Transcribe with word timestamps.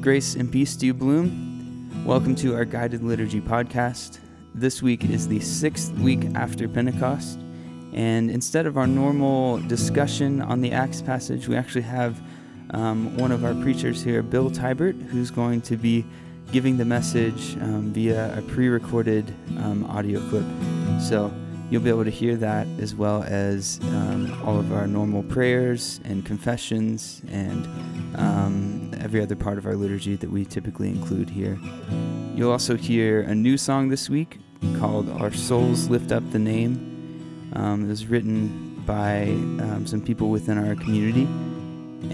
Grace 0.00 0.34
and 0.34 0.50
peace 0.50 0.76
to 0.76 0.86
you, 0.86 0.94
Bloom. 0.94 2.06
Welcome 2.06 2.34
to 2.36 2.54
our 2.54 2.64
guided 2.64 3.02
liturgy 3.02 3.42
podcast. 3.42 4.18
This 4.54 4.80
week 4.80 5.04
is 5.04 5.28
the 5.28 5.40
sixth 5.40 5.92
week 5.98 6.24
after 6.34 6.66
Pentecost, 6.68 7.38
and 7.92 8.30
instead 8.30 8.64
of 8.64 8.78
our 8.78 8.86
normal 8.86 9.58
discussion 9.58 10.40
on 10.40 10.62
the 10.62 10.72
Acts 10.72 11.02
passage, 11.02 11.48
we 11.48 11.54
actually 11.54 11.82
have 11.82 12.18
um, 12.70 13.14
one 13.18 13.30
of 13.30 13.44
our 13.44 13.52
preachers 13.62 14.02
here, 14.02 14.22
Bill 14.22 14.50
Tybert, 14.50 14.98
who's 15.08 15.30
going 15.30 15.60
to 15.62 15.76
be 15.76 16.06
giving 16.50 16.78
the 16.78 16.86
message 16.86 17.58
um, 17.58 17.92
via 17.92 18.38
a 18.38 18.40
pre 18.40 18.68
recorded 18.68 19.34
um, 19.58 19.84
audio 19.84 20.26
clip. 20.30 20.46
So 20.98 21.30
you'll 21.68 21.82
be 21.82 21.90
able 21.90 22.04
to 22.04 22.10
hear 22.10 22.36
that 22.36 22.66
as 22.78 22.94
well 22.94 23.22
as 23.24 23.78
um, 23.82 24.42
all 24.46 24.58
of 24.58 24.72
our 24.72 24.86
normal 24.86 25.24
prayers 25.24 26.00
and 26.04 26.24
confessions 26.24 27.20
and 27.28 27.66
um, 28.16 28.79
every 29.00 29.20
other 29.20 29.36
part 29.36 29.58
of 29.58 29.66
our 29.66 29.74
liturgy 29.74 30.16
that 30.16 30.30
we 30.30 30.44
typically 30.44 30.88
include 30.88 31.30
here. 31.30 31.58
You'll 32.34 32.52
also 32.52 32.76
hear 32.76 33.22
a 33.22 33.34
new 33.34 33.56
song 33.56 33.88
this 33.88 34.08
week 34.08 34.38
called 34.78 35.08
Our 35.10 35.32
Souls 35.32 35.88
Lift 35.88 36.12
Up 36.12 36.28
the 36.30 36.38
Name. 36.38 37.52
Um, 37.54 37.84
it 37.84 37.88
was 37.88 38.06
written 38.06 38.82
by 38.86 39.22
um, 39.64 39.86
some 39.86 40.00
people 40.00 40.30
within 40.30 40.58
our 40.58 40.74
community, 40.74 41.24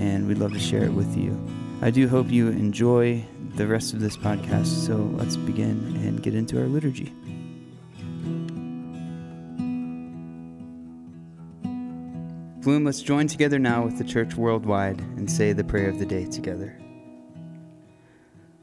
and 0.00 0.26
we'd 0.26 0.38
love 0.38 0.52
to 0.52 0.58
share 0.58 0.84
it 0.84 0.92
with 0.92 1.16
you. 1.16 1.38
I 1.82 1.90
do 1.90 2.08
hope 2.08 2.30
you 2.30 2.48
enjoy 2.48 3.24
the 3.56 3.66
rest 3.66 3.92
of 3.92 4.00
this 4.00 4.16
podcast, 4.16 4.66
so 4.66 4.96
let's 5.14 5.36
begin 5.36 6.00
and 6.04 6.22
get 6.22 6.34
into 6.34 6.60
our 6.60 6.66
liturgy. 6.66 7.12
Bloom, 12.66 12.84
let's 12.84 13.00
join 13.00 13.28
together 13.28 13.60
now 13.60 13.84
with 13.84 13.96
the 13.96 14.02
church 14.02 14.34
worldwide 14.34 14.98
and 14.98 15.30
say 15.30 15.52
the 15.52 15.62
prayer 15.62 15.88
of 15.88 16.00
the 16.00 16.04
day 16.04 16.24
together. 16.26 16.76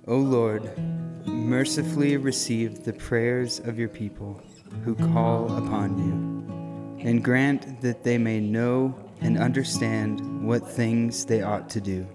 O 0.10 0.18
Lord, 0.18 0.78
mercifully 1.26 2.18
receive 2.18 2.84
the 2.84 2.92
prayers 2.92 3.60
of 3.60 3.80
your 3.80 3.88
people 3.88 4.42
who 4.84 4.94
call 4.94 5.46
upon 5.56 5.98
you, 5.98 7.08
and 7.10 7.24
grant 7.24 7.80
that 7.80 8.04
they 8.04 8.18
may 8.18 8.42
know 8.42 8.94
and 9.22 9.38
understand 9.38 10.46
what 10.46 10.70
things 10.70 11.24
they 11.24 11.42
ought 11.42 11.70
to 11.70 11.80
do, 11.80 12.06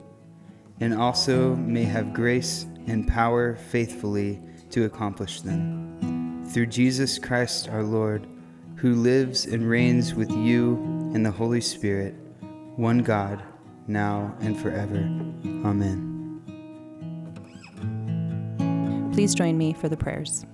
and 0.81 0.93
also 0.93 1.57
may 1.57 1.85
have 1.85 2.13
grace 2.13 2.67
and 2.87 3.09
power 3.09 3.57
faithfully 3.57 4.43
to 4.69 4.85
accomplish 4.85 5.41
them. 5.41 6.45
Through 6.53 6.67
Jesus 6.67 7.19
Christ 7.19 7.71
our 7.71 7.83
Lord, 7.83 8.27
who 8.77 8.95
lives 8.95 9.47
and 9.47 9.67
reigns 9.67 10.15
with 10.15 10.31
you 10.31 10.98
and 11.15 11.25
the 11.25 11.31
Holy 11.31 11.61
Spirit, 11.61 12.15
one 12.77 12.99
God, 12.99 13.43
now 13.87 14.35
and 14.41 14.59
forever. 14.59 14.99
Amen. 15.65 16.05
Please 19.13 19.35
join 19.35 19.57
me 19.59 19.73
for 19.73 19.89
the 19.89 19.97
prayers. 19.97 20.45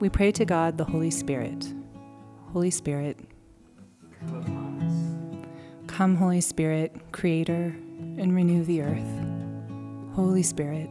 We 0.00 0.08
pray 0.08 0.32
to 0.32 0.44
God, 0.44 0.78
the 0.78 0.84
Holy 0.84 1.10
Spirit. 1.10 1.72
Holy 2.52 2.70
Spirit, 2.70 3.18
come, 5.86 6.16
Holy 6.16 6.40
Spirit, 6.40 6.94
Creator, 7.12 7.74
and 8.18 8.34
renew 8.34 8.64
the 8.64 8.80
earth. 8.82 10.14
Holy 10.14 10.42
Spirit, 10.42 10.88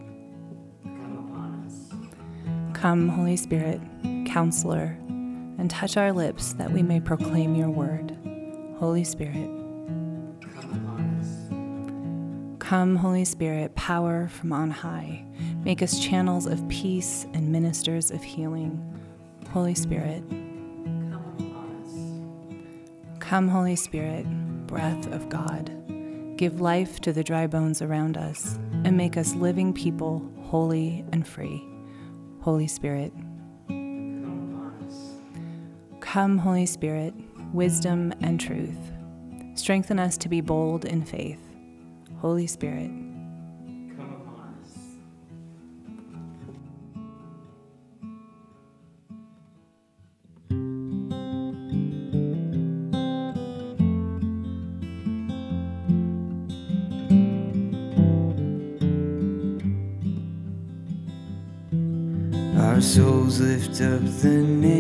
come 0.84 1.28
upon 1.28 1.64
us. 1.66 2.78
come, 2.80 3.08
Holy 3.10 3.38
Spirit, 3.38 3.82
Counselor, 4.28 4.96
and 5.58 5.70
touch 5.70 5.98
our 5.98 6.12
lips 6.12 6.54
that 6.54 6.72
we 6.72 6.82
may 6.84 7.00
proclaim 7.00 7.56
your 7.56 7.70
word. 7.70 8.16
Holy 8.78 9.04
Spirit. 9.04 9.50
Come, 10.54 10.72
upon 10.72 11.20
us. 11.20 12.60
Come, 12.60 12.96
Holy 12.96 13.26
Spirit, 13.26 13.74
power 13.76 14.28
from 14.28 14.52
on 14.52 14.70
high. 14.72 15.26
Make 15.64 15.82
us 15.82 16.00
channels 16.00 16.46
of 16.46 16.68
peace 16.68 17.26
and 17.34 17.52
ministers 17.52 18.12
of 18.12 18.22
healing. 18.24 18.82
Holy 19.52 19.76
Spirit. 19.76 20.24
Come 20.30 21.36
upon 21.40 21.82
us. 21.84 23.20
Come, 23.20 23.48
Holy 23.48 23.76
Spirit, 23.76 24.26
breath 24.68 25.12
of 25.12 25.30
God. 25.30 25.72
Give 26.38 26.60
life 26.60 27.00
to 27.02 27.14
the 27.14 27.24
dry 27.24 27.48
bones 27.48 27.82
around 27.82 28.18
us 28.18 28.60
and 28.84 28.98
make 28.98 29.16
us 29.16 29.36
living 29.36 29.74
people, 29.74 30.22
holy 30.44 31.06
and 31.14 31.26
free. 31.26 31.66
Holy 32.42 32.68
Spirit. 32.68 33.14
Come, 36.16 36.38
Holy 36.38 36.66
Spirit, 36.66 37.14
wisdom, 37.52 38.14
and 38.22 38.40
truth. 38.40 38.80
Strengthen 39.56 40.00
us 40.00 40.18
to 40.20 40.30
be 40.30 40.40
bold 40.40 40.86
in 40.86 41.04
faith. 41.04 41.42
Holy 42.20 42.48
Spirit. 42.48 42.90
Our 62.58 62.80
souls 62.80 63.42
lift 63.42 63.82
up 63.82 64.00
the 64.22 64.30
name 64.30 64.75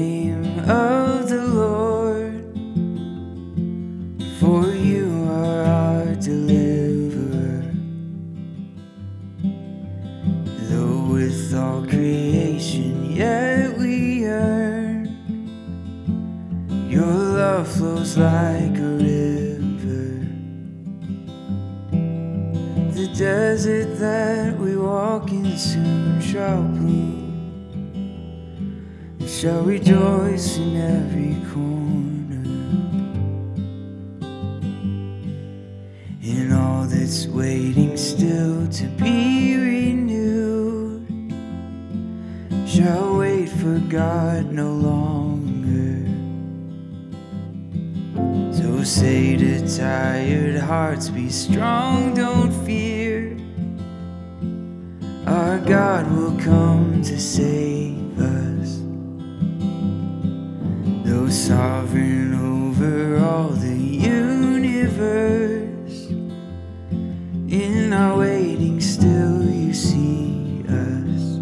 like 18.17 18.77
a 18.77 18.97
river. 18.97 20.25
The 22.91 23.07
desert 23.17 23.99
that 23.99 24.57
we 24.57 24.77
walk 24.77 25.31
in 25.31 25.57
soon 25.57 26.21
shall 26.21 26.61
bloom. 26.61 27.25
We 29.19 29.27
shall 29.27 29.63
rejoice 29.63 30.57
in 30.57 30.77
every 30.77 31.35
corner. 31.51 32.45
In 36.23 36.53
all 36.53 36.85
that's 36.85 37.27
waiting 37.27 37.97
still 37.97 38.67
to 38.67 38.87
be 39.03 39.57
renewed, 39.57 41.05
shall 42.65 43.17
wait 43.17 43.49
for 43.49 43.79
God 43.89 44.51
no 44.53 44.71
longer. 44.71 45.24
Say 48.85 49.35
to 49.35 49.77
tired 49.77 50.57
hearts, 50.57 51.09
Be 51.09 51.27
strong, 51.29 52.13
don't 52.13 52.51
fear. 52.65 53.35
Our 55.25 55.57
God 55.59 56.11
will 56.11 56.37
come 56.39 57.01
to 57.01 57.19
save 57.19 58.19
us. 58.19 58.81
Though 61.03 61.29
sovereign 61.29 62.35
over 62.35 63.17
all 63.25 63.49
the 63.49 63.75
universe, 63.75 64.91
in 67.49 67.91
our 67.91 68.19
waiting, 68.19 68.79
still 68.79 69.43
you 69.49 69.73
see 69.73 70.63
us. 70.69 71.39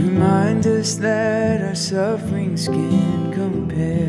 Remind 0.00 0.66
us 0.66 0.94
that 0.94 1.60
our 1.60 1.74
sufferings 1.74 2.68
can 2.68 3.32
compare 3.34 4.03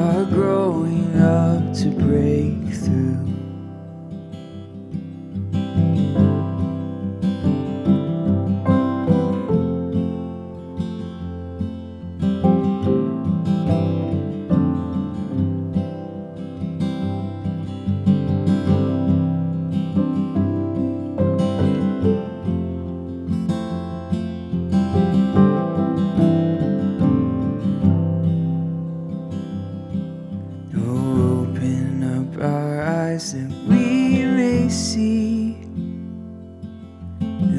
are 0.00 0.24
growing 0.24 1.14
up 1.20 1.74
to 1.74 1.90
break 1.90 2.74
through. 2.74 3.29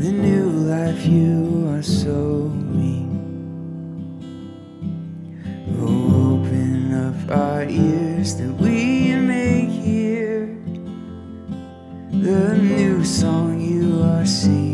The 0.01 0.11
new 0.11 0.49
life 0.49 1.05
you 1.05 1.69
are 1.69 1.83
sowing. 1.83 3.05
Oh, 5.79 6.39
open 6.39 6.91
up 6.91 7.37
our 7.37 7.65
ears 7.65 8.35
that 8.37 8.51
we 8.53 9.13
may 9.13 9.65
hear 9.65 10.47
the 12.09 12.57
new 12.57 13.05
song 13.05 13.61
you 13.61 14.01
are 14.01 14.25
singing. 14.25 14.70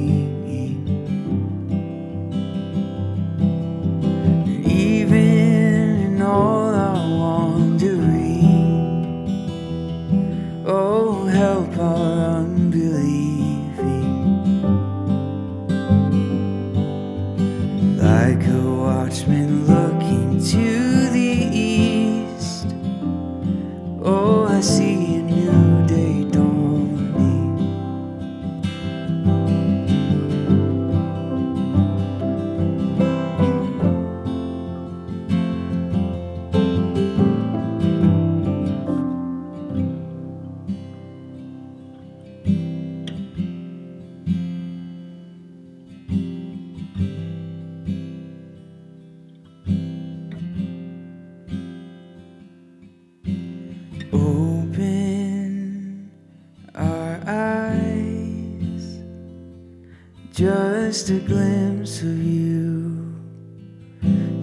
Just 60.37 61.09
a 61.09 61.17
glimpse 61.17 62.01
of 62.03 62.23
you 62.23 63.11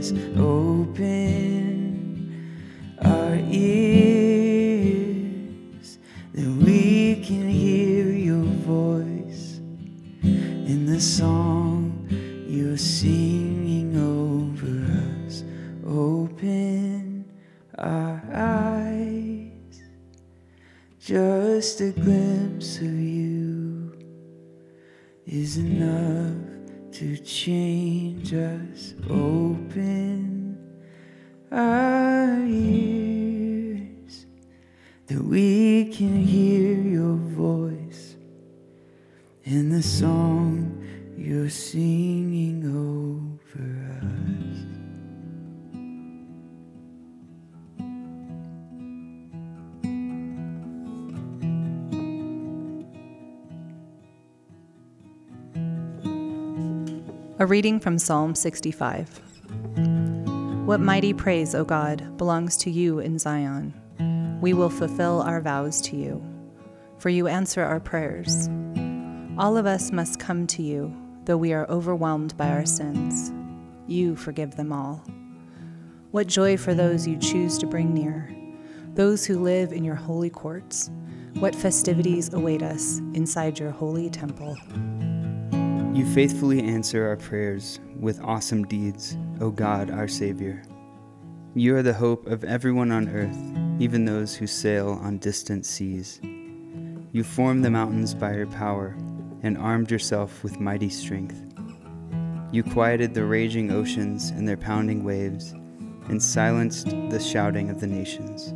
change 0.00 0.12
us. 0.36 0.57
In 39.50 39.70
the 39.70 39.82
song 39.82 40.84
you're 41.16 41.48
singing 41.48 42.62
over 42.68 43.64
us. 43.96 44.58
A 57.40 57.46
reading 57.46 57.80
from 57.80 57.98
Psalm 57.98 58.34
65. 58.34 59.22
What 60.66 60.80
mighty 60.80 61.14
praise, 61.14 61.54
O 61.54 61.64
God, 61.64 62.18
belongs 62.18 62.58
to 62.58 62.70
you 62.70 62.98
in 62.98 63.18
Zion. 63.18 63.72
We 64.42 64.52
will 64.52 64.68
fulfill 64.68 65.22
our 65.22 65.40
vows 65.40 65.80
to 65.82 65.96
you, 65.96 66.22
for 66.98 67.08
you 67.08 67.28
answer 67.28 67.62
our 67.62 67.80
prayers. 67.80 68.50
All 69.38 69.56
of 69.56 69.66
us 69.66 69.92
must 69.92 70.18
come 70.18 70.48
to 70.48 70.64
you, 70.64 70.92
though 71.24 71.36
we 71.36 71.52
are 71.52 71.70
overwhelmed 71.70 72.36
by 72.36 72.48
our 72.48 72.66
sins. 72.66 73.32
You 73.86 74.16
forgive 74.16 74.56
them 74.56 74.72
all. 74.72 75.04
What 76.10 76.26
joy 76.26 76.56
for 76.56 76.74
those 76.74 77.06
you 77.06 77.16
choose 77.18 77.56
to 77.58 77.66
bring 77.68 77.94
near, 77.94 78.34
those 78.94 79.24
who 79.24 79.38
live 79.38 79.72
in 79.72 79.84
your 79.84 79.94
holy 79.94 80.28
courts. 80.28 80.90
What 81.34 81.54
festivities 81.54 82.32
await 82.32 82.64
us 82.64 82.98
inside 83.14 83.60
your 83.60 83.70
holy 83.70 84.10
temple. 84.10 84.56
You 85.94 86.04
faithfully 86.14 86.60
answer 86.60 87.06
our 87.06 87.16
prayers 87.16 87.78
with 88.00 88.20
awesome 88.20 88.64
deeds, 88.64 89.16
O 89.40 89.52
God, 89.52 89.88
our 89.88 90.08
Savior. 90.08 90.64
You 91.54 91.76
are 91.76 91.82
the 91.84 91.94
hope 91.94 92.26
of 92.26 92.42
everyone 92.42 92.90
on 92.90 93.08
earth, 93.08 93.38
even 93.80 94.04
those 94.04 94.34
who 94.34 94.48
sail 94.48 94.98
on 95.00 95.18
distant 95.18 95.64
seas. 95.64 96.20
You 97.12 97.22
formed 97.22 97.64
the 97.64 97.70
mountains 97.70 98.14
by 98.14 98.34
your 98.34 98.48
power 98.48 98.96
and 99.42 99.58
armed 99.58 99.90
yourself 99.90 100.42
with 100.42 100.60
mighty 100.60 100.88
strength. 100.88 101.42
You 102.50 102.62
quieted 102.62 103.14
the 103.14 103.24
raging 103.24 103.70
oceans 103.70 104.30
and 104.30 104.48
their 104.48 104.56
pounding 104.56 105.04
waves 105.04 105.52
and 106.08 106.22
silenced 106.22 106.88
the 107.10 107.20
shouting 107.20 107.70
of 107.70 107.80
the 107.80 107.86
nations. 107.86 108.54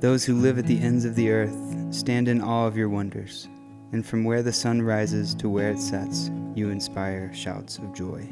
Those 0.00 0.24
who 0.24 0.34
live 0.34 0.58
at 0.58 0.66
the 0.66 0.80
ends 0.80 1.04
of 1.04 1.14
the 1.14 1.30
earth 1.30 1.94
stand 1.94 2.28
in 2.28 2.40
awe 2.40 2.66
of 2.66 2.76
your 2.76 2.88
wonders, 2.88 3.48
and 3.92 4.06
from 4.06 4.24
where 4.24 4.42
the 4.42 4.52
sun 4.52 4.80
rises 4.80 5.34
to 5.36 5.48
where 5.48 5.70
it 5.70 5.80
sets, 5.80 6.30
you 6.54 6.70
inspire 6.70 7.32
shouts 7.34 7.78
of 7.78 7.94
joy. 7.94 8.28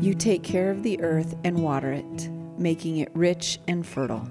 You 0.00 0.14
take 0.14 0.42
care 0.42 0.70
of 0.70 0.82
the 0.82 1.00
earth 1.02 1.34
and 1.44 1.62
water 1.62 1.92
it, 1.92 2.30
making 2.58 2.98
it 2.98 3.10
rich 3.14 3.58
and 3.68 3.86
fertile. 3.86 4.28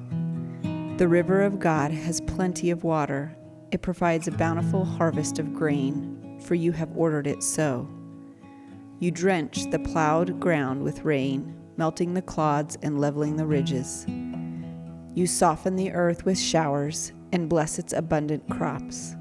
The 0.97 1.07
river 1.07 1.41
of 1.41 1.59
God 1.59 1.91
has 1.91 2.21
plenty 2.21 2.69
of 2.69 2.83
water. 2.83 3.35
It 3.71 3.83
provides 3.83 4.27
a 4.27 4.31
bountiful 4.31 4.83
harvest 4.83 5.37
of 5.37 5.53
grain, 5.53 6.39
for 6.41 6.55
you 6.55 6.71
have 6.71 6.95
ordered 6.95 7.27
it 7.27 7.43
so. 7.43 7.87
You 8.99 9.11
drench 9.11 9.69
the 9.69 9.79
plowed 9.79 10.39
ground 10.39 10.83
with 10.83 11.05
rain, 11.05 11.55
melting 11.77 12.13
the 12.13 12.21
clods 12.21 12.77
and 12.81 12.99
leveling 12.99 13.35
the 13.35 13.45
ridges. 13.45 14.05
You 15.13 15.27
soften 15.27 15.75
the 15.75 15.91
earth 15.91 16.25
with 16.25 16.39
showers 16.39 17.11
and 17.31 17.47
bless 17.47 17.77
its 17.77 17.93
abundant 17.93 18.49
crops. 18.49 19.15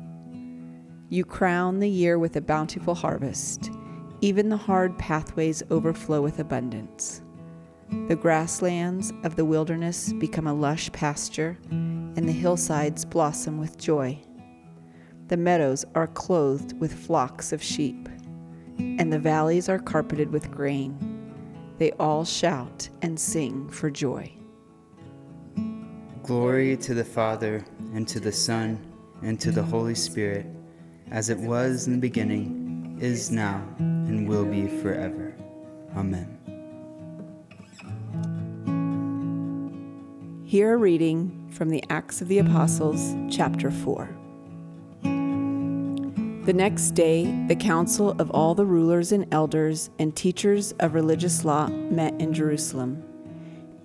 You 1.11 1.25
crown 1.25 1.79
the 1.79 1.89
year 1.91 2.19
with 2.19 2.37
a 2.37 2.41
bountiful 2.41 2.95
harvest. 2.95 3.71
Even 4.21 4.49
the 4.49 4.57
hard 4.57 4.99
pathways 4.99 5.63
overflow 5.71 6.23
with 6.23 6.39
abundance. 6.39 7.23
The 8.09 8.17
grasslands 8.17 9.13
of 9.25 9.37
the 9.37 9.45
wilderness 9.45 10.13
become 10.15 10.47
a 10.47 10.55
lush 10.55 10.91
pasture, 10.93 11.57
and 11.71 12.29
the 12.29 12.33
hillsides 12.33 13.05
blossom 13.05 13.59
with 13.59 13.79
joy. 13.79 14.19
The 15.29 15.37
meadows 15.37 15.85
are 15.95 16.07
clothed 16.07 16.81
with 16.81 16.95
flocks 16.95 17.53
of 17.53 17.63
sheep, 17.63 18.09
and 18.79 19.13
the 19.13 19.19
valleys 19.19 19.69
are 19.69 19.79
carpeted 19.79 20.33
with 20.33 20.51
grain. 20.51 20.97
They 21.77 21.93
all 21.93 22.25
shout 22.25 22.89
and 23.03 23.21
sing 23.21 23.69
for 23.69 23.91
joy. 23.91 24.33
Glory 26.23 26.79
to 26.79 26.95
the 26.95 27.05
Father, 27.05 27.63
and 27.93 28.09
to 28.09 28.21
the 28.21 28.33
Son, 28.33 28.81
and 29.23 29.39
to 29.39 29.51
the 29.51 29.63
Holy 29.63 29.95
Spirit, 29.95 30.47
as 31.11 31.29
it 31.29 31.39
was 31.39 31.87
in 31.87 31.93
the 31.93 31.99
beginning, 31.99 32.99
is 32.99 33.31
now, 33.31 33.63
and 33.79 34.27
will 34.27 34.47
be 34.47 34.67
forever. 34.67 35.35
Amen. 35.95 36.39
Hear 40.47 40.73
a 40.73 40.77
reading 40.79 41.51
from 41.53 41.69
the 41.69 41.85
Acts 41.91 42.23
of 42.23 42.29
the 42.29 42.39
Apostles, 42.39 43.15
chapter 43.31 43.71
4. 43.71 44.09
The 46.49 46.55
next 46.55 46.93
day, 46.93 47.27
the 47.47 47.55
council 47.55 48.13
of 48.13 48.31
all 48.31 48.55
the 48.55 48.65
rulers 48.65 49.13
and 49.13 49.27
elders 49.35 49.91
and 49.99 50.17
teachers 50.17 50.73
of 50.81 50.95
religious 50.95 51.45
law 51.45 51.67
met 51.69 52.19
in 52.19 52.33
Jerusalem. 52.33 53.05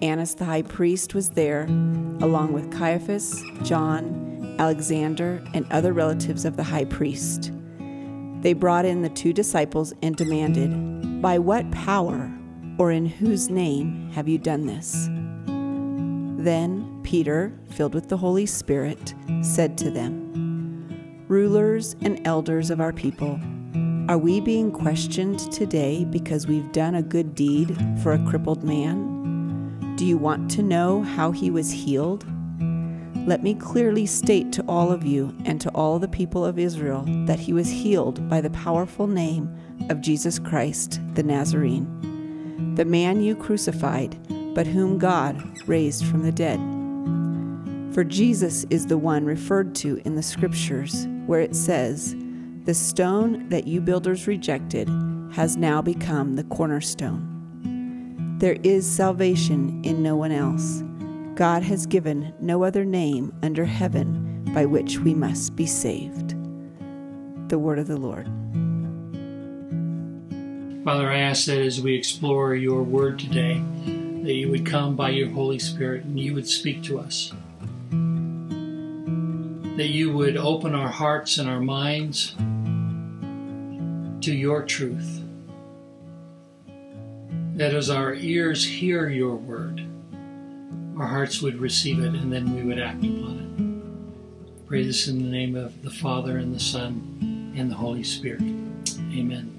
Annas 0.01 0.33
the 0.33 0.45
high 0.45 0.61
priest 0.61 1.13
was 1.13 1.31
there, 1.31 1.65
along 1.65 2.53
with 2.53 2.71
Caiaphas, 2.71 3.43
John, 3.63 4.55
Alexander, 4.59 5.43
and 5.53 5.69
other 5.73 5.91
relatives 5.91 6.45
of 6.45 6.55
the 6.55 6.63
high 6.63 6.85
priest. 6.85 7.51
They 8.39 8.53
brought 8.53 8.85
in 8.85 9.01
the 9.01 9.09
two 9.09 9.33
disciples 9.33 9.93
and 10.01 10.15
demanded, 10.15 11.21
By 11.21 11.39
what 11.39 11.69
power 11.71 12.31
or 12.77 12.91
in 12.91 13.05
whose 13.05 13.49
name 13.49 14.09
have 14.11 14.29
you 14.29 14.37
done 14.37 14.67
this? 14.67 15.09
Then 16.41 17.01
Peter, 17.03 17.51
filled 17.71 17.93
with 17.93 18.07
the 18.07 18.15
Holy 18.15 18.45
Spirit, 18.45 19.13
said 19.41 19.77
to 19.79 19.91
them, 19.91 20.33
rulers 21.27 21.95
and 22.01 22.25
elders 22.27 22.69
of 22.69 22.81
our 22.81 22.93
people, 22.93 23.39
are 24.09 24.17
we 24.17 24.41
being 24.41 24.71
questioned 24.71 25.39
today 25.51 26.03
because 26.03 26.47
we've 26.47 26.71
done 26.73 26.95
a 26.95 27.01
good 27.01 27.33
deed 27.33 27.77
for 28.01 28.11
a 28.11 28.25
crippled 28.25 28.63
man? 28.63 29.95
Do 29.95 30.05
you 30.05 30.17
want 30.17 30.51
to 30.51 30.61
know 30.61 31.01
how 31.01 31.31
he 31.31 31.49
was 31.49 31.71
healed? 31.71 32.25
Let 33.25 33.41
me 33.41 33.55
clearly 33.55 34.05
state 34.05 34.51
to 34.53 34.65
all 34.67 34.91
of 34.91 35.05
you 35.05 35.33
and 35.45 35.61
to 35.61 35.69
all 35.69 35.97
the 35.97 36.09
people 36.09 36.45
of 36.45 36.59
Israel 36.59 37.05
that 37.25 37.39
he 37.39 37.53
was 37.53 37.69
healed 37.69 38.27
by 38.27 38.41
the 38.41 38.49
powerful 38.49 39.07
name 39.07 39.55
of 39.89 40.01
Jesus 40.01 40.39
Christ 40.39 40.99
the 41.13 41.23
Nazarene, 41.23 42.75
the 42.75 42.85
man 42.85 43.21
you 43.21 43.35
crucified, 43.35 44.17
but 44.53 44.67
whom 44.67 44.97
God 44.97 45.41
raised 45.67 46.05
from 46.05 46.23
the 46.23 46.31
dead. 46.31 46.59
For 47.93 48.03
Jesus 48.03 48.65
is 48.69 48.87
the 48.87 48.97
one 48.97 49.23
referred 49.23 49.73
to 49.75 50.01
in 50.03 50.15
the 50.15 50.23
scriptures 50.23 51.07
where 51.25 51.39
it 51.39 51.55
says, 51.55 52.15
The 52.65 52.73
stone 52.73 53.49
that 53.49 53.67
you 53.67 53.81
builders 53.81 54.27
rejected 54.27 54.87
has 55.33 55.57
now 55.57 55.81
become 55.81 56.35
the 56.35 56.43
cornerstone. 56.45 58.37
There 58.39 58.57
is 58.63 58.89
salvation 58.89 59.81
in 59.83 60.03
no 60.03 60.15
one 60.15 60.31
else. 60.31 60.83
God 61.35 61.63
has 61.63 61.85
given 61.85 62.33
no 62.39 62.63
other 62.63 62.85
name 62.85 63.33
under 63.41 63.65
heaven 63.65 64.43
by 64.53 64.65
which 64.65 64.99
we 64.99 65.13
must 65.13 65.55
be 65.55 65.65
saved. 65.65 66.35
The 67.49 67.57
word 67.57 67.79
of 67.79 67.87
the 67.87 67.97
Lord. 67.97 68.27
Father, 70.83 71.09
I 71.09 71.19
ask 71.19 71.45
that 71.45 71.59
as 71.59 71.81
we 71.81 71.95
explore 71.95 72.55
your 72.55 72.83
word 72.83 73.17
today, 73.17 73.63
that 74.23 74.33
you 74.33 74.49
would 74.49 74.65
come 74.65 74.95
by 74.95 75.09
your 75.09 75.29
Holy 75.29 75.59
Spirit 75.59 76.03
and 76.03 76.19
you 76.19 76.33
would 76.33 76.47
speak 76.47 76.83
to 76.83 76.99
us 76.99 77.31
that 79.75 79.89
you 79.89 80.13
would 80.13 80.37
open 80.37 80.75
our 80.75 80.87
hearts 80.87 81.39
and 81.39 81.49
our 81.49 81.59
minds 81.59 82.35
to 84.21 84.33
your 84.33 84.61
truth. 84.61 85.23
That 87.55 87.73
as 87.73 87.89
our 87.89 88.13
ears 88.13 88.63
hear 88.63 89.09
your 89.09 89.35
word, 89.35 89.83
our 90.97 91.07
hearts 91.07 91.41
would 91.41 91.57
receive 91.57 91.99
it 91.99 92.13
and 92.13 92.31
then 92.31 92.55
we 92.55 92.61
would 92.61 92.79
act 92.79 93.03
upon 93.03 93.39
it. 93.39 94.67
Pray 94.67 94.85
this 94.85 95.07
in 95.07 95.23
the 95.23 95.29
name 95.29 95.55
of 95.55 95.81
the 95.81 95.89
Father 95.89 96.37
and 96.37 96.53
the 96.53 96.59
Son 96.59 97.53
and 97.57 97.69
the 97.69 97.75
Holy 97.75 98.03
Spirit. 98.03 98.41
Amen. 98.41 99.49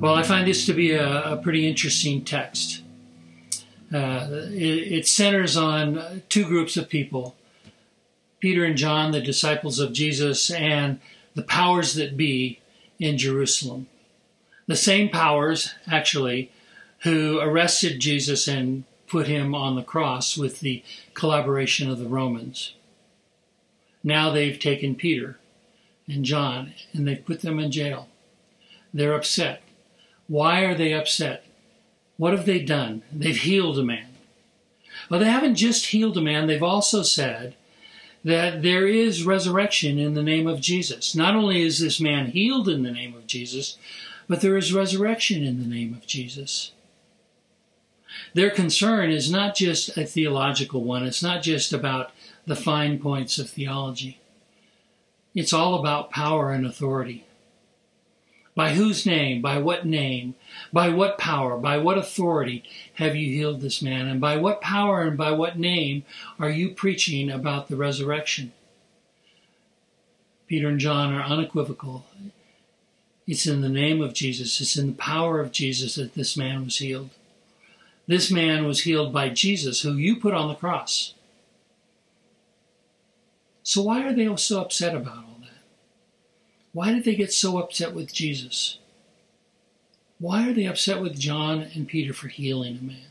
Well, 0.00 0.14
I 0.14 0.24
find 0.24 0.46
this 0.46 0.66
to 0.66 0.72
be 0.72 0.92
a, 0.92 1.32
a 1.32 1.36
pretty 1.36 1.68
interesting 1.68 2.24
text. 2.24 2.82
Uh, 3.94 4.28
it, 4.50 4.92
it 4.92 5.06
centers 5.06 5.56
on 5.56 6.22
two 6.28 6.44
groups 6.44 6.76
of 6.76 6.88
people 6.88 7.36
Peter 8.40 8.64
and 8.64 8.76
John, 8.76 9.12
the 9.12 9.20
disciples 9.20 9.78
of 9.78 9.92
Jesus, 9.92 10.50
and 10.50 11.00
the 11.34 11.42
powers 11.42 11.94
that 11.94 12.16
be 12.16 12.60
in 12.98 13.18
Jerusalem. 13.18 13.88
The 14.66 14.76
same 14.76 15.08
powers, 15.08 15.74
actually, 15.86 16.50
who 17.00 17.38
arrested 17.40 18.00
Jesus 18.00 18.48
and 18.48 18.84
put 19.06 19.28
him 19.28 19.54
on 19.54 19.76
the 19.76 19.82
cross 19.82 20.36
with 20.36 20.60
the 20.60 20.82
collaboration 21.14 21.88
of 21.90 21.98
the 21.98 22.08
Romans. 22.08 22.74
Now 24.02 24.30
they've 24.30 24.58
taken 24.58 24.94
Peter 24.94 25.38
and 26.08 26.24
John 26.24 26.74
and 26.92 27.06
they've 27.06 27.24
put 27.24 27.42
them 27.42 27.58
in 27.58 27.70
jail. 27.70 28.08
They're 28.92 29.14
upset. 29.14 29.62
Why 30.26 30.60
are 30.62 30.74
they 30.74 30.92
upset? 30.92 31.44
What 32.16 32.32
have 32.32 32.46
they 32.46 32.60
done? 32.60 33.02
They've 33.12 33.36
healed 33.36 33.78
a 33.78 33.84
man. 33.84 34.08
Well, 35.08 35.20
they 35.20 35.26
haven't 35.26 35.56
just 35.56 35.86
healed 35.86 36.16
a 36.16 36.22
man, 36.22 36.46
they've 36.46 36.62
also 36.62 37.02
said 37.02 37.54
that 38.26 38.60
there 38.60 38.88
is 38.88 39.24
resurrection 39.24 40.00
in 40.00 40.14
the 40.14 40.22
name 40.22 40.48
of 40.48 40.60
Jesus. 40.60 41.14
Not 41.14 41.36
only 41.36 41.62
is 41.62 41.78
this 41.78 42.00
man 42.00 42.26
healed 42.26 42.68
in 42.68 42.82
the 42.82 42.90
name 42.90 43.14
of 43.14 43.28
Jesus, 43.28 43.78
but 44.26 44.40
there 44.40 44.56
is 44.56 44.72
resurrection 44.72 45.44
in 45.44 45.60
the 45.60 45.66
name 45.66 45.94
of 45.94 46.08
Jesus. 46.08 46.72
Their 48.34 48.50
concern 48.50 49.12
is 49.12 49.30
not 49.30 49.54
just 49.54 49.96
a 49.96 50.04
theological 50.04 50.82
one, 50.82 51.06
it's 51.06 51.22
not 51.22 51.40
just 51.40 51.72
about 51.72 52.10
the 52.46 52.56
fine 52.56 52.98
points 52.98 53.38
of 53.38 53.48
theology. 53.48 54.18
It's 55.32 55.52
all 55.52 55.78
about 55.78 56.10
power 56.10 56.50
and 56.50 56.66
authority. 56.66 57.25
By 58.56 58.72
whose 58.72 59.04
name, 59.04 59.42
by 59.42 59.58
what 59.58 59.84
name, 59.84 60.34
by 60.72 60.88
what 60.88 61.18
power, 61.18 61.58
by 61.58 61.76
what 61.76 61.98
authority 61.98 62.64
have 62.94 63.14
you 63.14 63.26
healed 63.26 63.60
this 63.60 63.82
man? 63.82 64.08
And 64.08 64.18
by 64.18 64.38
what 64.38 64.62
power 64.62 65.02
and 65.02 65.16
by 65.16 65.30
what 65.32 65.58
name 65.58 66.04
are 66.40 66.48
you 66.48 66.70
preaching 66.70 67.30
about 67.30 67.68
the 67.68 67.76
resurrection? 67.76 68.52
Peter 70.46 70.68
and 70.68 70.80
John 70.80 71.12
are 71.12 71.22
unequivocal. 71.22 72.06
It's 73.26 73.46
in 73.46 73.60
the 73.60 73.68
name 73.68 74.00
of 74.00 74.14
Jesus, 74.14 74.60
it's 74.60 74.76
in 74.76 74.88
the 74.88 74.92
power 74.94 75.38
of 75.38 75.52
Jesus 75.52 75.96
that 75.96 76.14
this 76.14 76.36
man 76.36 76.64
was 76.64 76.78
healed. 76.78 77.10
This 78.06 78.30
man 78.30 78.64
was 78.64 78.82
healed 78.82 79.12
by 79.12 79.28
Jesus, 79.28 79.82
who 79.82 79.94
you 79.96 80.16
put 80.16 80.32
on 80.32 80.48
the 80.48 80.54
cross. 80.54 81.12
So, 83.64 83.82
why 83.82 84.06
are 84.06 84.14
they 84.14 84.34
so 84.36 84.60
upset 84.60 84.94
about 84.94 85.24
all 85.24 85.35
why 86.76 86.92
did 86.92 87.04
they 87.04 87.14
get 87.14 87.32
so 87.32 87.56
upset 87.56 87.94
with 87.94 88.12
Jesus? 88.12 88.76
Why 90.18 90.46
are 90.46 90.52
they 90.52 90.66
upset 90.66 91.00
with 91.00 91.18
John 91.18 91.62
and 91.74 91.88
Peter 91.88 92.12
for 92.12 92.28
healing 92.28 92.76
a 92.78 92.84
man? 92.84 93.08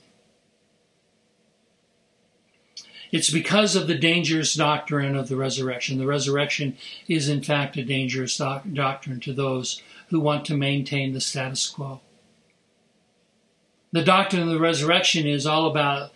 It's 3.12 3.32
because 3.32 3.76
of 3.76 3.88
the 3.88 3.98
dangerous 3.98 4.54
doctrine 4.54 5.16
of 5.16 5.30
the 5.30 5.36
resurrection. 5.36 5.98
The 5.98 6.06
resurrection 6.06 6.78
is, 7.08 7.28
in 7.28 7.42
fact, 7.42 7.76
a 7.76 7.84
dangerous 7.84 8.38
doc- 8.38 8.66
doctrine 8.72 9.20
to 9.22 9.34
those 9.34 9.82
who 10.10 10.20
want 10.20 10.46
to 10.46 10.56
maintain 10.56 11.14
the 11.14 11.20
status 11.20 11.68
quo. 11.68 12.02
The 13.94 14.04
doctrine 14.04 14.44
of 14.44 14.50
the 14.50 14.60
resurrection 14.60 15.26
is 15.26 15.48
all 15.48 15.66
about 15.66 16.12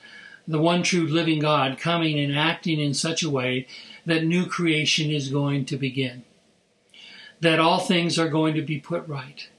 the 0.48 0.62
one 0.62 0.84
true 0.84 1.08
living 1.08 1.40
God 1.40 1.80
coming 1.80 2.20
and 2.20 2.38
acting 2.38 2.80
in 2.80 2.94
such 2.94 3.24
a 3.24 3.30
way 3.30 3.66
that 4.06 4.24
new 4.24 4.46
creation 4.46 5.10
is 5.10 5.30
going 5.30 5.66
to 5.66 5.78
begin 5.78 6.26
that 7.42 7.60
all 7.60 7.80
things 7.80 8.20
are 8.20 8.30
going 8.30 8.54
to 8.56 8.62
be 8.62 8.80
put 8.80 9.08
right, 9.08 9.50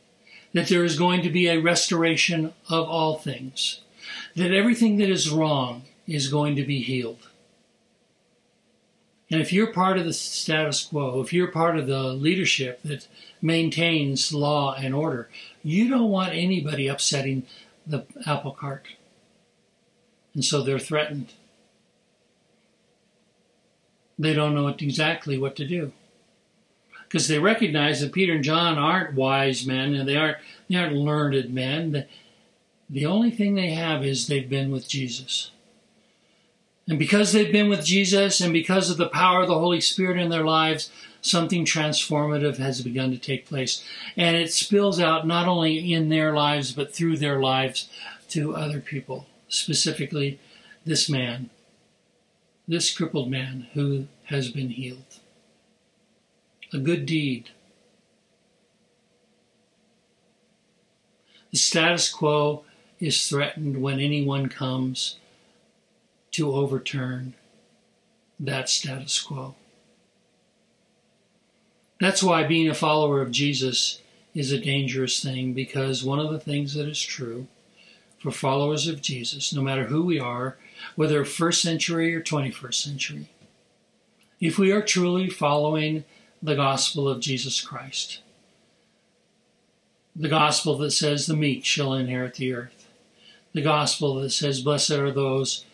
that 0.53 0.69
there 0.69 0.85
is 0.85 0.99
going 0.99 1.23
to 1.23 1.31
be 1.31 1.49
a 1.49 1.61
restoration 1.61 2.53
of 2.69 2.89
all 2.89 3.17
things, 3.17 3.81
that 4.37 4.53
everything 4.53 4.97
that 4.99 5.09
is 5.09 5.31
wrong 5.31 5.83
is 6.07 6.29
going 6.29 6.57
to 6.57 6.65
be 6.65 6.83
healed. 6.83 7.29
And 9.31 9.41
if 9.41 9.53
you're 9.53 9.73
part 9.73 9.97
of 9.97 10.05
the 10.05 10.13
status 10.13 10.85
quo, 10.85 11.21
if 11.21 11.33
you're 11.33 11.53
part 11.53 11.79
of 11.79 11.87
the 11.87 12.13
leadership 12.13 12.81
that 12.83 13.07
maintains 13.41 14.35
law 14.35 14.75
and 14.75 14.93
order, 14.93 15.29
you 15.63 15.89
don't 15.89 16.11
want 16.11 16.35
anybody 16.35 16.89
upsetting 16.89 17.45
the 17.87 18.05
apple 18.27 18.51
cart. 18.51 18.89
And 20.35 20.45
so 20.45 20.63
they're 20.63 20.81
threatened. 20.81 21.33
They 24.19 24.35
don't 24.35 24.55
know 24.55 24.69
exactly 24.69 25.39
what 25.39 25.57
to 25.57 25.67
do 25.67 25.93
because 27.11 27.27
they 27.27 27.41
recognize 27.41 28.01
that 28.01 28.13
Peter 28.13 28.35
and 28.35 28.45
John 28.45 28.79
aren't 28.79 29.15
wise 29.15 29.67
men 29.67 29.95
and 29.95 30.09
they 30.09 30.17
aren't 30.17 30.39
they 30.69 30.77
aren't 30.77 30.95
learned 30.95 31.53
men. 31.53 31.91
The, 31.91 32.07
the 32.89 33.05
only 33.05 33.33
thing 33.33 33.57
they 33.57 33.71
have 33.71 34.05
is 34.05 34.29
they've 34.29 34.49
been 34.49 34.71
with 34.71 34.89
Jesus. 34.89 35.51
And 36.89 37.01
because 37.01 37.33
they've 37.33 37.51
been 37.53 37.69
with 37.69 37.85
Jesus 37.85 38.41
and 38.41 38.53
because 38.53 38.91
of 38.91 38.97
the 38.97 39.09
power 39.09 39.43
of 39.43 39.49
the 39.49 39.59
Holy 39.59 39.81
Spirit 39.81 40.19
in 40.19 40.31
their 40.31 40.45
lives, 40.45 40.91
something 41.21 41.65
transformative 41.65 42.59
has 42.59 42.81
begun 42.81 43.11
to 43.11 43.19
take 43.19 43.47
place. 43.47 43.85
And 44.17 44.37
it 44.37 44.53
spills 44.53 45.01
out 45.01 45.27
not 45.27 45.49
only 45.49 45.93
in 45.93 46.09
their 46.09 46.33
lives, 46.33 46.73
but 46.73 46.95
through 46.95 47.17
their 47.17 47.41
lives 47.41 47.89
to 48.31 48.55
other 48.55 48.81
people, 48.81 49.27
specifically 49.49 50.39
this 50.85 51.09
man, 51.09 51.51
this 52.69 52.97
crippled 52.97 53.31
man 53.31 53.67
who 53.75 54.07
has 54.27 54.49
been 54.51 54.71
healed 54.71 55.20
a 56.73 56.79
good 56.79 57.07
deed. 57.07 57.51
The 61.51 61.59
status 61.59 62.11
quo 62.11 62.65
is 63.01 63.29
threatened 63.29 63.83
when 63.83 63.99
anyone 63.99 64.49
comes 64.49 65.17
to 66.33 66.53
overturn 66.53 67.35
that 68.39 68.69
status 68.69 69.21
quo. 69.21 69.55
That's 72.01 72.23
why 72.23 72.45
being 72.45 72.69
a 72.69 72.75
follower 72.75 73.21
of 73.21 73.31
Jesus 73.31 74.01
is 74.35 74.53
a 74.53 74.61
dangerous 74.61 75.23
thing 75.23 75.53
because 75.53 76.05
one 76.05 76.21
of 76.21 76.31
the 76.31 76.39
things 76.39 76.75
that 76.75 76.89
is 76.89 77.03
true 77.03 77.47
for 78.19 78.31
followers 78.31 78.87
of 78.87 79.03
Jesus, 79.03 79.53
no 79.53 79.61
matter 79.61 79.87
who 79.87 80.05
we 80.05 80.19
are, 80.19 80.57
whether 80.95 81.25
first 81.25 81.61
century 81.61 82.15
or 82.15 82.23
21st 82.23 82.75
century, 82.75 83.29
if 84.41 84.59
we 84.59 84.73
are 84.73 84.83
truly 84.83 85.29
following 85.29 86.05
the 86.43 86.57
gospel 86.57 87.07
of 87.07 87.21
Jesus 87.21 87.61
Christ, 87.61 88.21
the 90.17 90.29
gospel 90.29 90.77
that 90.79 90.93
says 90.93 91.27
the 91.27 91.37
meek 91.37 91.67
shall 91.67 91.93
inherit 91.93 92.35
the 92.35 92.55
earth, 92.55 92.89
the 93.53 93.61
gospel 93.61 94.15
that 94.21 94.31
says 94.31 94.63
blessed 94.63 94.93
are 94.93 95.11
those 95.11 95.67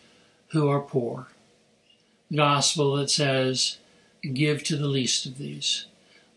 who 0.49 0.67
are 0.67 0.81
poor, 0.81 1.27
the 2.29 2.37
gospel 2.37 2.97
that 2.97 3.09
says 3.09 3.77
give 4.33 4.61
to 4.65 4.75
the 4.75 4.87
least 4.87 5.25
of 5.25 5.37
these, 5.37 5.85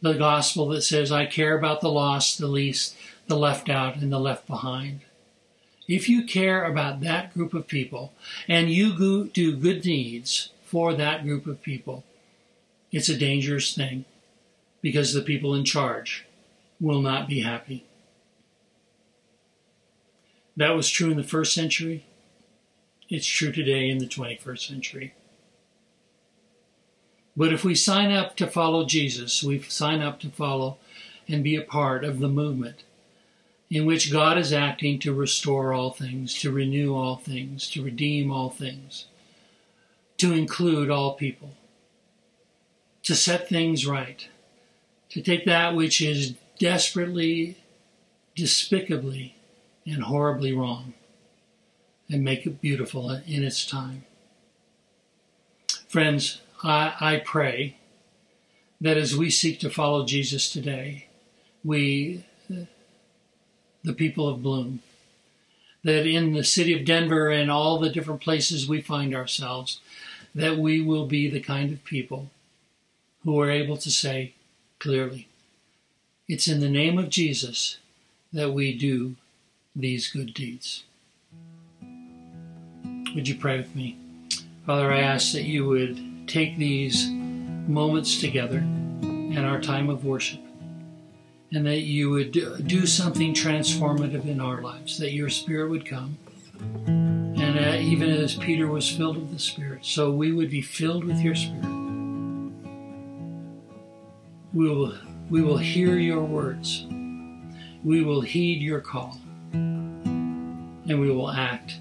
the 0.01 0.15
gospel 0.15 0.69
that 0.69 0.83
says 0.83 1.11
I 1.11 1.27
care 1.27 1.59
about 1.59 1.81
the 1.81 1.91
lost, 1.91 2.39
the 2.39 2.47
least, 2.47 2.97
the 3.27 3.37
left 3.37 3.69
out, 3.69 3.97
and 3.97 4.13
the 4.13 4.21
left 4.21 4.47
behind. 4.47 5.01
If 5.89 6.09
you 6.09 6.23
care 6.25 6.65
about 6.65 7.01
that 7.01 7.35
group 7.35 7.53
of 7.53 7.67
people 7.67 8.13
and 8.47 8.71
you 8.71 9.27
do 9.27 9.57
good 9.57 9.83
deeds 9.83 10.51
for 10.65 10.95
that 10.95 11.25
group 11.25 11.49
of 11.49 11.63
people, 11.63 12.05
it's 12.93 13.09
a 13.09 13.19
dangerous 13.19 13.75
thing 13.75 14.05
because 14.81 15.13
the 15.13 15.23
people 15.23 15.55
in 15.55 15.65
charge 15.65 16.27
will 16.81 17.01
not 17.01 17.29
be 17.29 17.41
happy. 17.41 17.85
That 20.57 20.77
was 20.77 20.89
true 20.89 21.11
in 21.11 21.17
the 21.17 21.23
first 21.23 21.55
century. 21.55 22.05
It's 23.09 23.27
true 23.27 23.53
today 23.53 23.89
in 23.89 23.99
the 23.99 24.07
21st 24.07 24.69
century. 24.69 25.15
But 27.37 27.53
if 27.53 27.65
we 27.65 27.75
sign 27.75 28.13
up 28.13 28.37
to 28.37 28.47
follow 28.47 28.85
Jesus, 28.85 29.43
we 29.43 29.61
sign 29.63 30.01
up 30.01 30.21
to 30.21 30.31
follow 30.31 30.79
and 31.29 31.45
be 31.45 31.57
a 31.57 31.63
part 31.63 32.05
of 32.05 32.19
the 32.19 32.29
movement 32.29 32.83
in 33.71 33.87
which 33.87 34.13
God 34.13 34.37
is 34.37 34.53
acting 34.53 34.99
to 34.99 35.15
restore 35.15 35.73
all 35.73 35.91
things, 35.91 36.35
to 36.41 36.51
renew 36.51 36.95
all 36.95 37.17
things, 37.17 37.71
to 37.71 37.85
redeem 37.85 38.33
all 38.33 38.51
things, 38.51 39.07
to 40.19 40.33
include 40.33 40.91
all 40.91 41.15
people, 41.15 41.51
to 43.05 43.15
set 43.15 43.49
things 43.49 43.87
right, 43.87 44.29
to 45.11 45.21
take 45.21 45.45
that 45.45 45.75
which 45.75 46.01
is 46.01 46.35
desperately, 46.59 47.57
despicably, 48.35 49.35
and 49.85 50.05
horribly 50.05 50.53
wrong 50.53 50.95
and 52.09 52.25
make 52.25 52.47
it 52.47 52.61
beautiful 52.61 53.11
in 53.11 53.45
its 53.45 53.65
time. 53.65 54.05
Friends, 55.89 56.41
I, 56.63 56.95
I 57.01 57.23
pray 57.25 57.77
that 58.81 58.97
as 58.97 59.17
we 59.17 59.31
seek 59.31 59.61
to 59.61 59.71
follow 59.71 60.05
Jesus 60.05 60.51
today, 60.51 61.09
we, 61.65 62.25
the 62.49 63.93
people 63.93 64.29
of 64.29 64.43
Bloom, 64.43 64.81
that 65.83 66.07
in 66.07 66.33
the 66.33 66.45
city 66.45 66.79
of 66.79 66.85
Denver 66.85 67.31
and 67.31 67.51
all 67.51 67.79
the 67.79 67.91
different 67.91 68.21
places 68.21 68.69
we 68.69 68.81
find 68.81 69.15
ourselves, 69.15 69.81
that 70.35 70.59
we 70.59 70.81
will 70.81 71.07
be 71.07 71.29
the 71.29 71.41
kind 71.41 71.73
of 71.73 71.85
people 71.85 72.31
who 73.25 73.41
are 73.41 73.51
able 73.51 73.77
to 73.79 73.91
say 73.91 74.35
clearly, 74.81 75.29
it's 76.27 76.49
in 76.49 76.59
the 76.59 76.69
name 76.69 76.99
of 76.99 77.11
Jesus 77.11 77.79
that 78.33 78.53
we 78.53 78.77
do 78.77 79.15
these 79.77 80.09
good 80.09 80.35
deeds. 80.35 80.83
Would 83.15 83.29
you 83.29 83.37
pray 83.37 83.59
with 83.59 83.77
me? 83.77 83.97
Father, 84.67 84.91
I 84.93 85.01
ask 85.01 85.33
that 85.33 85.45
you 85.45 85.67
would 85.67 86.29
take 86.29 86.57
these 86.57 87.09
moments 87.09 88.21
together 88.21 88.59
in 88.59 89.45
our 89.45 89.61
time 89.61 89.89
of 89.91 90.05
worship 90.05 90.41
and 91.53 91.67
that 91.67 91.81
you 91.81 92.11
would 92.11 92.33
do 92.33 92.87
something 92.87 93.35
transformative 93.35 94.27
in 94.27 94.41
our 94.41 94.63
lives, 94.63 94.99
that 94.99 95.13
your 95.13 95.29
Spirit 95.29 95.71
would 95.71 95.85
come. 95.85 96.17
And 96.87 97.83
even 97.83 98.11
as 98.11 98.37
Peter 98.37 98.69
was 98.69 98.89
filled 98.89 99.17
with 99.17 99.33
the 99.33 99.39
Spirit, 99.39 99.85
so 99.85 100.11
we 100.13 100.33
would 100.33 100.51
be 100.51 100.63
filled 100.63 101.05
with 101.05 101.21
your 101.21 101.35
Spirit. 101.35 101.70
We 104.61 104.69
will, 104.69 104.93
we 105.31 105.41
will 105.41 105.57
hear 105.57 105.97
your 105.97 106.23
words. 106.23 106.85
We 107.83 108.03
will 108.05 108.21
heed 108.21 108.61
your 108.61 108.83
call 108.83 109.19
and 109.55 111.01
we 111.01 111.11
will 111.11 111.31
act 111.31 111.79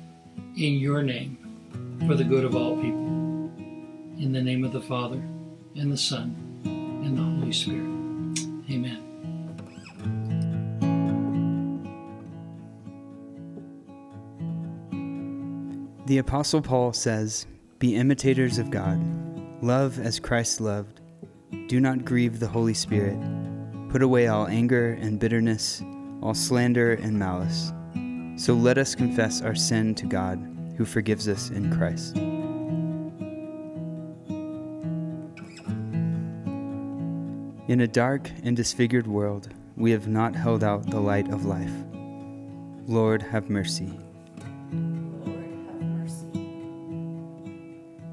in 0.55 0.75
your 0.75 1.03
name 1.03 1.99
for 2.07 2.15
the 2.15 2.23
good 2.23 2.45
of 2.45 2.55
all 2.55 2.77
people. 2.77 3.51
In 4.17 4.31
the 4.31 4.41
name 4.41 4.63
of 4.63 4.71
the 4.71 4.79
Father, 4.79 5.21
and 5.75 5.91
the 5.91 5.97
Son, 5.97 6.33
and 6.63 7.17
the 7.17 7.21
Holy 7.21 7.51
Spirit. 7.51 7.83
Amen. 8.71 9.03
The 16.05 16.19
Apostle 16.19 16.61
Paul 16.61 16.93
says, 16.93 17.45
Be 17.79 17.97
imitators 17.97 18.57
of 18.57 18.71
God, 18.71 19.01
love 19.61 19.99
as 19.99 20.21
Christ 20.21 20.61
loved, 20.61 20.98
do 21.67 21.79
not 21.79 22.05
grieve 22.05 22.39
the 22.39 22.47
Holy 22.47 22.73
Spirit, 22.73 23.17
put 23.89 24.01
away 24.01 24.27
all 24.27 24.47
anger 24.47 24.97
and 25.01 25.19
bitterness, 25.19 25.81
all 26.21 26.33
slander 26.33 26.93
and 26.93 27.17
malice 27.17 27.71
so 28.39 28.53
let 28.53 28.77
us 28.77 28.95
confess 28.95 29.41
our 29.41 29.53
sin 29.53 29.93
to 29.95 30.05
God, 30.05 30.39
who 30.77 30.85
forgives 30.85 31.27
us 31.27 31.49
in 31.49 31.75
Christ. 31.75 32.15
In 37.67 37.81
a 37.81 37.87
dark 37.87 38.31
and 38.43 38.55
disfigured 38.55 39.07
world, 39.07 39.49
we 39.75 39.91
have 39.91 40.07
not 40.07 40.37
held 40.37 40.63
out 40.63 40.89
the 40.89 41.01
light 41.01 41.29
of 41.33 41.43
life. 41.43 41.73
Lord, 42.87 43.21
have 43.21 43.49
mercy. 43.49 43.99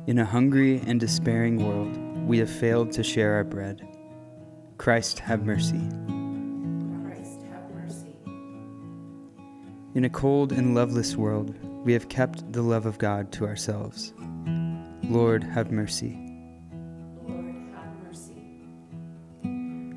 In 0.08 0.18
a 0.18 0.24
hungry 0.24 0.82
and 0.88 0.98
despairing 0.98 1.64
world, 1.64 1.96
we 2.26 2.38
have 2.38 2.50
failed 2.50 2.90
to 2.92 3.04
share 3.04 3.34
our 3.34 3.44
bread. 3.44 3.86
Christ, 4.78 5.20
have 5.20 5.46
mercy. 5.46 5.80
Christ, 7.04 7.42
have 7.52 7.70
mercy. 7.72 8.16
In 9.94 10.04
a 10.04 10.10
cold 10.10 10.50
and 10.50 10.74
loveless 10.74 11.14
world, 11.14 11.54
we 11.84 11.92
have 11.92 12.08
kept 12.08 12.52
the 12.52 12.62
love 12.62 12.84
of 12.84 12.98
God 12.98 13.30
to 13.32 13.46
ourselves. 13.46 14.12
Lord, 15.04 15.44
have 15.44 15.70
mercy. 15.70 16.18
Lord, 17.22 17.54
have 17.76 17.94
mercy. 18.02 18.42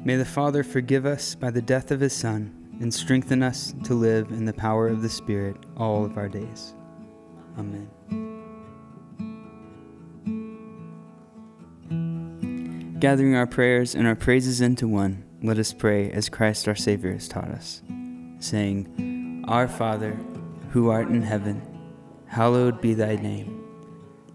May 0.05 0.15
the 0.15 0.23
Father 0.23 0.63
forgive 0.63 1.07
us 1.07 1.33
by 1.33 1.49
the 1.49 1.63
death 1.63 1.89
of 1.89 1.99
his 1.99 2.13
Son 2.13 2.53
and 2.79 2.93
strengthen 2.93 3.41
us 3.41 3.73
to 3.85 3.95
live 3.95 4.29
in 4.29 4.45
the 4.45 4.53
power 4.53 4.87
of 4.87 5.01
the 5.01 5.09
Spirit 5.09 5.57
all 5.75 6.05
of 6.05 6.15
our 6.15 6.29
days. 6.29 6.75
Amen. 7.57 7.89
Gathering 12.99 13.33
our 13.33 13.47
prayers 13.47 13.95
and 13.95 14.05
our 14.05 14.15
praises 14.15 14.59
into 14.59 14.85
one, 14.85 15.23
let 15.41 15.57
us 15.57 15.71
pray 15.71 16.11
as 16.11 16.27
Christ 16.27 16.67
our 16.67 16.75
Savior 16.75 17.13
has 17.13 17.29
taught 17.29 17.47
us, 17.47 17.81
saying, 18.39 19.45
our 19.47 19.69
Father, 19.69 20.19
who 20.71 20.89
art 20.89 21.07
in 21.07 21.21
heaven, 21.21 21.61
hallowed 22.25 22.81
be 22.81 22.93
thy 22.93 23.15
name. 23.15 23.63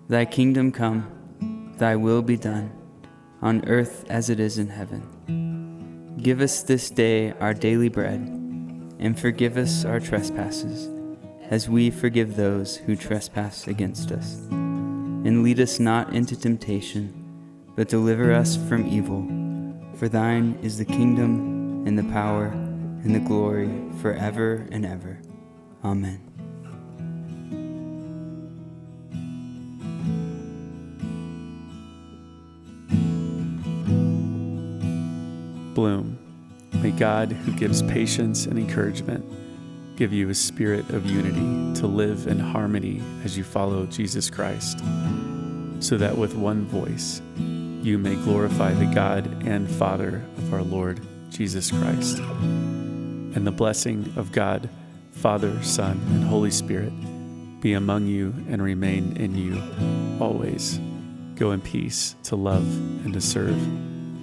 Thy 0.09 0.25
kingdom 0.25 0.73
come, 0.73 1.75
thy 1.77 1.95
will 1.97 2.23
be 2.23 2.39
done, 2.39 2.73
on 3.43 3.69
earth 3.69 4.07
as 4.09 4.31
it 4.31 4.41
is 4.41 4.57
in 4.57 4.69
heaven. 4.69 6.17
Give 6.23 6.41
us 6.41 6.63
this 6.63 6.89
day 6.89 7.33
our 7.33 7.53
daily 7.53 7.91
bread, 7.91 8.21
and 8.99 9.21
forgive 9.21 9.59
us 9.59 9.85
our 9.85 10.01
trespasses, 10.01 10.89
as 11.51 11.69
we 11.69 11.91
forgive 11.91 12.35
those 12.35 12.79
who 12.79 12.97
trespass 12.97 13.67
against 13.67 14.11
us. 14.11 14.37
And 14.51 15.43
lead 15.43 15.61
us 15.61 15.79
not 15.79 16.15
into 16.15 16.35
temptation, 16.35 17.24
but 17.77 17.89
deliver 17.89 18.33
us 18.33 18.57
from 18.69 18.87
evil. 18.87 19.27
For 19.97 20.09
thine 20.09 20.59
is 20.63 20.79
the 20.79 20.85
kingdom, 20.85 21.87
and 21.87 21.99
the 21.99 22.05
power, 22.05 22.47
and 22.47 23.15
the 23.15 23.21
glory 23.21 23.71
forever 24.01 24.67
and 24.71 24.87
ever. 24.87 25.21
Amen. 25.85 26.21
Bloom. 35.75 36.19
May 36.75 36.93
God, 36.93 37.33
who 37.33 37.53
gives 37.53 37.83
patience 37.83 38.47
and 38.47 38.59
encouragement, 38.59 39.25
give 39.97 40.13
you 40.13 40.29
a 40.29 40.35
spirit 40.35 40.89
of 40.91 41.07
unity 41.07 41.81
to 41.81 41.87
live 41.87 42.27
in 42.27 42.39
harmony 42.39 43.03
as 43.25 43.37
you 43.37 43.45
follow 43.45 43.87
Jesus 43.87 44.31
Christ, 44.31 44.79
so 45.81 45.97
that 45.99 46.17
with 46.17 46.35
one 46.35 46.65
voice 46.67 47.21
you 47.85 47.99
may 47.99 48.15
glorify 48.17 48.73
the 48.73 48.87
God 48.87 49.27
and 49.47 49.71
Father 49.71 50.25
of 50.39 50.55
our 50.55 50.63
Lord 50.63 51.07
Jesus 51.29 51.71
Christ 51.71 52.19
and 52.19 53.47
the 53.47 53.53
blessing 53.53 54.11
of 54.17 54.33
God, 54.33 54.71
Father, 55.13 55.63
Son, 55.63 56.01
and 56.09 56.25
Holy 56.25 56.51
Spirit 56.51 56.93
be 57.61 57.75
among 57.75 58.07
you 58.07 58.33
and 58.49 58.63
remain 58.63 59.19
in 59.19 59.35
you 59.35 59.63
always. 60.19 60.81
Go 61.35 61.51
in 61.51 61.61
peace 61.61 62.17
to 62.25 62.37
love 62.37 62.65
and 63.05 63.13
to 63.13 63.21
serve 63.21 63.59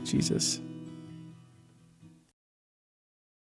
Jesus. 0.06 0.60